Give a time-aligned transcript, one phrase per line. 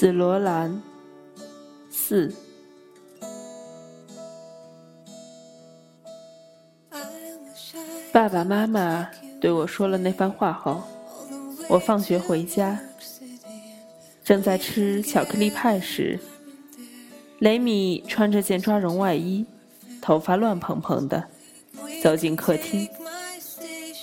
[0.00, 0.80] 紫罗兰
[1.90, 2.32] 四。
[8.10, 9.10] 爸爸妈妈
[9.42, 10.82] 对我说了那番话后，
[11.68, 12.80] 我放学回家，
[14.24, 16.18] 正在吃巧克力派时，
[17.40, 19.44] 雷米穿着件抓绒外衣，
[20.00, 21.22] 头发乱蓬蓬的，
[22.02, 22.88] 走进客厅，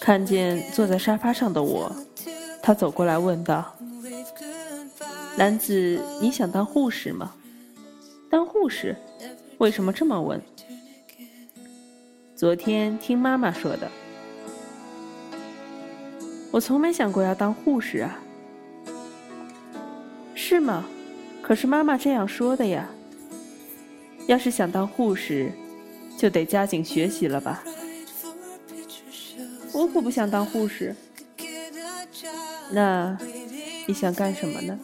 [0.00, 1.94] 看见坐在沙发上的我，
[2.60, 3.76] 他走过来问道
[5.36, 7.34] ：“兰子，你想当护士吗？
[8.30, 8.94] 当护士？
[9.58, 10.40] 为什么这么问？”
[12.36, 13.90] 昨天听妈妈说的，
[16.52, 18.20] 我从没想过要当护士啊。
[20.34, 20.84] 是吗？
[21.42, 22.88] 可是妈妈这样说的呀。
[24.26, 25.52] 要是想当护士，
[26.16, 27.64] 就得加紧学习了吧。
[29.72, 30.94] 我可不想当护士。
[32.70, 33.18] 那
[33.86, 34.78] 你想干什么呢？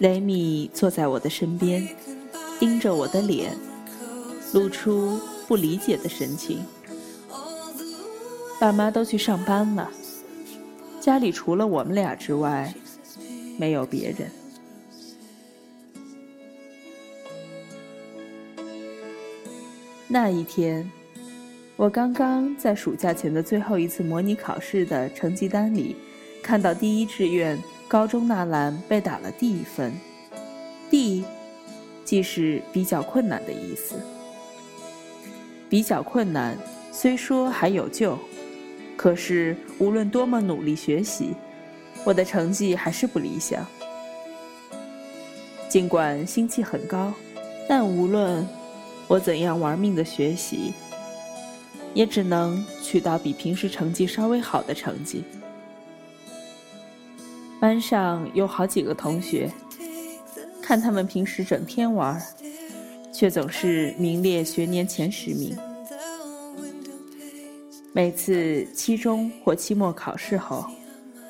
[0.00, 1.88] 雷米坐在我的身边。
[2.58, 3.56] 盯着我的脸，
[4.52, 6.62] 露出不理解的神情。
[8.60, 9.90] 爸妈都去上班了，
[11.00, 12.74] 家里除了我们俩之外，
[13.58, 14.30] 没有别人。
[20.06, 20.90] 那一天，
[21.76, 25.96] 我刚刚在暑假前的最后一次模拟考试的成绩单里，
[26.42, 27.58] 看到第一志愿
[27.90, 29.92] 高中纳兰被打了 D 分
[30.88, 31.24] ，D。
[32.04, 33.96] 既是比较困难的意思，
[35.68, 36.56] 比较困难，
[36.92, 38.16] 虽说还有救，
[38.96, 41.34] 可是无论多么努力学习，
[42.04, 43.66] 我的成绩还是不理想。
[45.68, 47.12] 尽管心气很高，
[47.68, 48.46] 但无论
[49.08, 50.72] 我怎样玩命的学习，
[51.92, 55.24] 也只能取到比平时成绩稍微好的成绩。
[57.60, 59.50] 班上有好几个同学。
[60.62, 62.20] 看他们平时整天玩，
[63.12, 65.56] 却总是名列学年前十名。
[67.92, 70.64] 每次期中或期末考试后，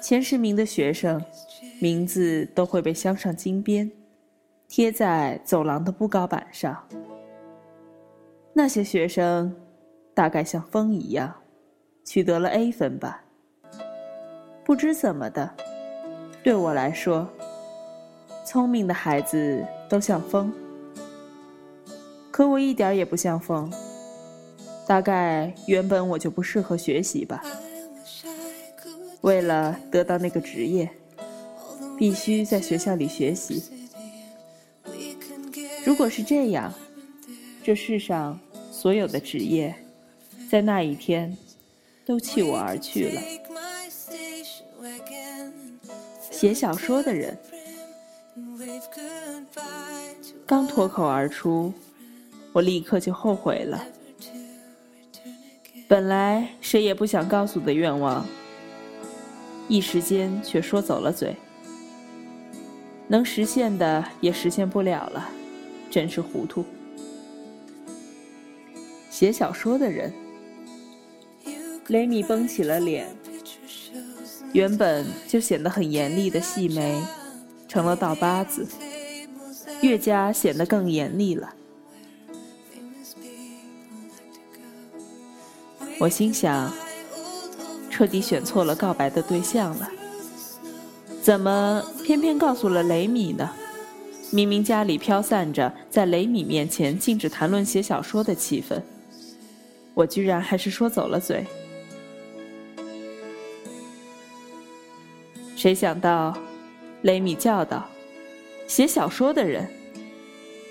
[0.00, 1.22] 前十名的学生
[1.80, 3.90] 名字都会被镶上金边，
[4.68, 6.86] 贴在走廊的布告板上。
[8.52, 9.56] 那些学生
[10.12, 11.34] 大概像风一样，
[12.04, 13.24] 取得了 A 分吧。
[14.66, 15.50] 不知怎么的，
[16.42, 17.28] 对我来说。
[18.46, 20.52] 聪明的孩子都像风，
[22.32, 23.72] 可我一点也不像风。
[24.88, 27.44] 大概原本我就不适合学习吧。
[29.20, 30.90] 为了得到那个职业，
[31.96, 33.62] 必须在学校里学习。
[35.84, 36.72] 如果是这样，
[37.62, 38.36] 这世上
[38.72, 39.72] 所有的职业，
[40.50, 41.36] 在那一天
[42.04, 43.22] 都弃我而去了。
[46.40, 47.36] 写小说的人。
[50.46, 51.70] 刚脱口而出，
[52.54, 53.84] 我立刻就后悔了。
[55.86, 58.26] 本来谁也不想告诉的愿望，
[59.68, 61.36] 一时间却说走了嘴。
[63.06, 65.28] 能实现的也实现不了了，
[65.90, 66.64] 真是糊涂。
[69.10, 70.10] 写小说的人，
[71.88, 73.14] 雷米绷起了脸，
[74.52, 77.00] 原本就显得很严厉的细眉。
[77.68, 78.66] 成了倒八字，
[79.80, 81.54] 越加显得更严厉了。
[86.00, 86.72] 我心想，
[87.88, 89.88] 彻底选错了告白的对象了。
[91.22, 93.48] 怎么偏偏告诉了雷米呢？
[94.32, 98.82] 明明家里飘散着在雷米面前禁止谈论写小说的气氛，
[99.94, 101.46] 我居然还是说走了嘴。
[105.60, 106.34] 谁想到？
[107.02, 107.86] 雷米叫道
[108.66, 109.68] ：“写小说的人。”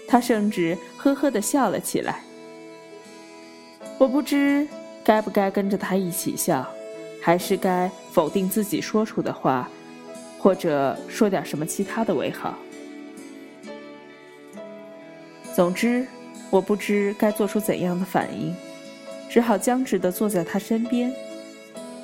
[0.09, 2.23] 他甚至呵呵地笑了起来。
[3.99, 4.67] 我不知
[5.03, 6.67] 该不该跟着他一起笑，
[7.21, 9.69] 还是该否定自己说出的话，
[10.39, 12.57] 或者说点什么其他的为好。
[15.53, 16.07] 总之，
[16.49, 18.55] 我不知该做出怎样的反应，
[19.29, 21.13] 只好僵直地坐在他身边，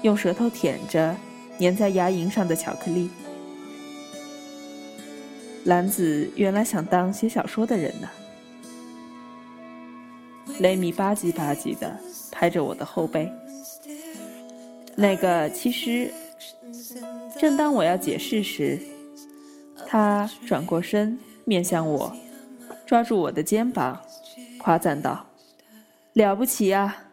[0.04, 1.16] 用舌头舔着
[1.60, 3.10] 粘在牙龈上的巧克力。
[5.66, 8.10] 兰子原来想当写小说的人呢。
[10.60, 12.00] 雷米吧唧吧唧的
[12.31, 13.31] 拍着我的后背。
[14.96, 16.13] 那个其实，
[17.38, 18.80] 正当我要解释时，
[19.88, 22.16] 他转过身面向我，
[22.86, 24.00] 抓住我的肩膀，
[24.60, 25.25] 夸赞道
[26.13, 27.04] ：“了不起啊！”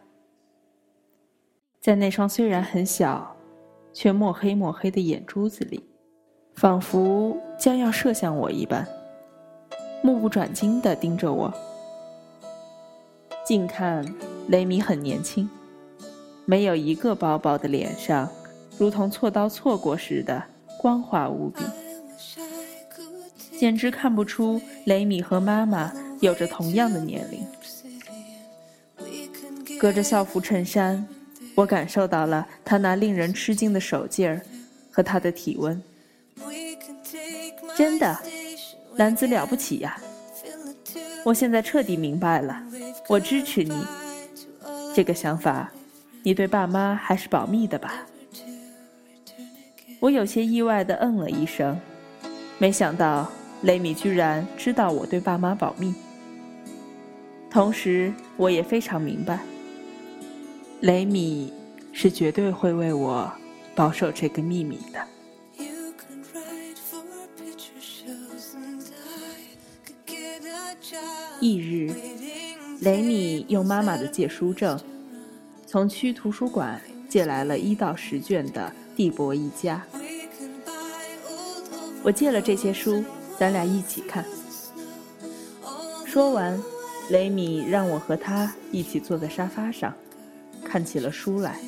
[1.81, 3.32] 在那双虽然很小，
[3.93, 5.83] 却墨黑墨黑的眼珠子里，
[6.55, 8.87] 仿佛将要射向我一般，
[10.01, 11.53] 目不转睛地盯着我。
[13.45, 14.03] 近看，
[14.47, 15.49] 雷米很年轻，
[16.45, 18.29] 没有一个薄薄的脸上，
[18.77, 20.43] 如同锉刀锉过似的
[20.79, 21.61] 光滑无比，
[23.57, 27.45] 简直看不出雷米和妈妈有着同样的年龄。
[29.79, 31.05] 隔着校服衬衫，
[31.55, 34.41] 我感受到了他那令人吃惊的手劲儿
[34.91, 35.81] 和他的体温。
[37.75, 38.19] 真的，
[38.95, 39.97] 男子了不起呀！
[41.23, 42.61] 我现在彻底明白了，
[43.07, 43.73] 我支持你。
[44.93, 45.71] 这个想法，
[46.21, 48.05] 你对爸妈还是保密的吧？
[49.99, 51.79] 我有些意外的嗯了一声，
[52.57, 55.95] 没想到雷米居然知道我对爸妈保密。
[57.49, 59.39] 同时，我也非常明白。
[60.83, 61.53] 雷米
[61.93, 63.31] 是绝对会为我
[63.73, 64.99] 保守这个秘密的。
[71.39, 71.89] 翌日，
[72.81, 74.77] 雷米用妈妈的借书证，
[75.65, 79.81] 从区图书馆借来了一到十卷的《蒂博一家》。
[82.03, 83.01] 我借了这些书，
[83.39, 84.25] 咱俩一起看。
[86.05, 86.61] 说完，
[87.09, 89.93] 雷米让我和他一起坐在沙发上。
[90.63, 91.59] 看起了书来，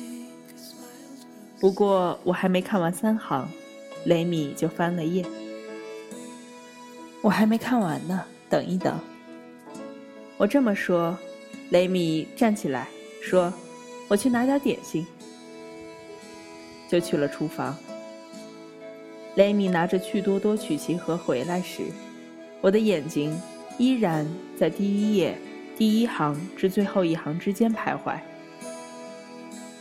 [1.60, 3.48] 不过我还没看完三行，
[4.04, 5.24] 雷米就翻了页。
[7.22, 8.98] 我还没看完呢，等一等。
[10.36, 11.16] 我这么说，
[11.70, 12.88] 雷米站起来
[13.22, 13.52] 说
[14.08, 15.06] ：“我去拿点点心。”
[16.88, 17.76] 就去了厨房。
[19.34, 21.82] 雷米拿着趣多多曲奇盒回来时，
[22.60, 23.36] 我的眼睛
[23.78, 24.26] 依然
[24.58, 25.36] 在第一页
[25.76, 28.18] 第一行至最后一行之间徘徊。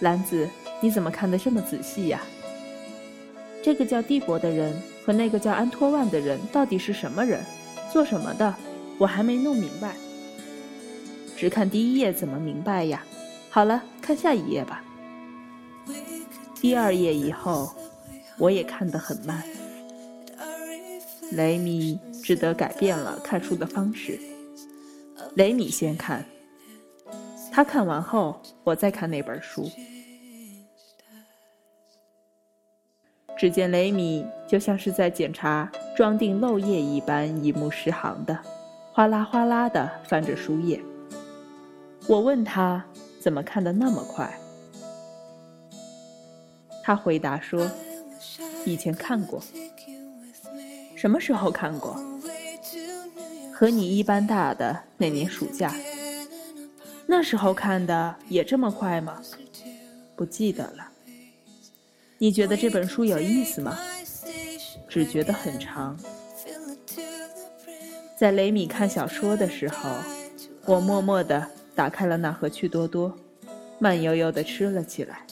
[0.02, 0.50] 兰子，
[0.82, 2.22] 你怎么看得这么仔细呀？
[3.64, 7.44] 这个叫帝国的人和那个叫安托万的人到底是什么人，
[7.92, 8.54] 做什么的？
[8.98, 9.96] 我还没弄明白。
[11.36, 13.04] 只看第一页怎么明白呀？
[13.50, 14.84] 好了，看下一页吧。
[16.62, 17.74] 第二页以后，
[18.38, 19.44] 我也看得很慢。
[21.32, 24.20] 雷米只得改变了看书的方式。
[25.34, 26.24] 雷米先看。
[27.56, 29.72] 他看完后，我再看那本书。
[33.38, 38.38] 只见雷米就像是在检查装订漏页一般，一目十行的，
[38.92, 40.84] 哗啦哗啦的翻着书页。
[42.08, 42.86] 我问他
[43.22, 44.38] 怎么看得那么快，
[46.84, 47.72] 他回答说
[48.68, 49.42] ：“以前看过。
[50.98, 51.96] 什么时候看过？
[53.54, 55.74] 和你一般大的那年暑假。”
[57.18, 59.22] 那时候看的也这么快吗？
[60.18, 60.86] 不记得了。
[62.18, 63.78] 你觉得这本书有意思吗？
[64.90, 65.98] 只觉得很长。
[68.18, 69.90] 在雷米看小说的时候，
[70.66, 73.18] 我默默地打开了那盒趣多多，
[73.80, 75.26] 慢悠悠地吃了起来。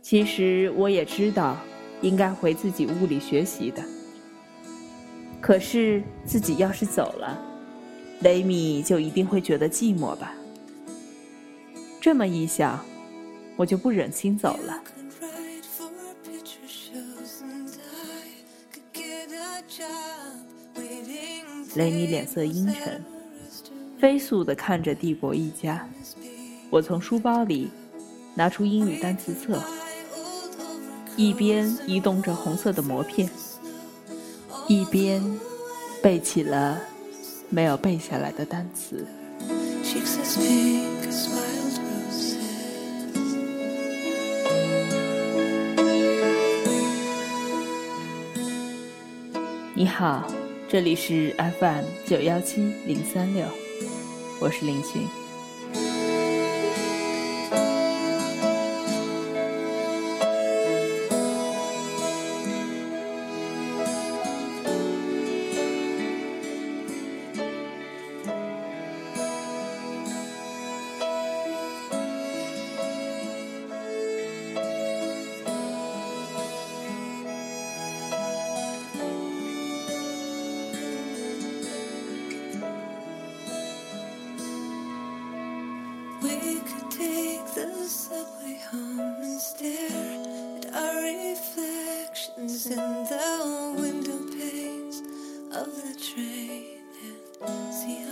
[0.00, 1.58] 其实我也知道，
[2.00, 3.84] 应该回自己屋里学习的。
[5.42, 7.49] 可是自己要是走了。
[8.20, 10.34] 雷米就一定会觉得寂寞吧？
[12.00, 12.84] 这么一想，
[13.56, 14.82] 我就不忍心走了。
[21.76, 23.02] 雷米脸色阴沉，
[23.98, 25.88] 飞速地看着帝国一家。
[26.68, 27.70] 我从书包里
[28.34, 29.62] 拿出英语单词册，
[31.16, 33.30] 一边移动着红色的膜片，
[34.68, 35.22] 一边
[36.02, 36.80] 背起了。
[37.52, 39.04] 没有背下来的单词。
[49.74, 50.24] 你好，
[50.68, 53.44] 这里是 FM 九幺七零三六，
[54.40, 55.19] 我是林群。
[86.60, 95.00] could take the subway home and stare at our reflections in the window panes
[95.54, 96.78] of the train
[97.46, 98.09] and see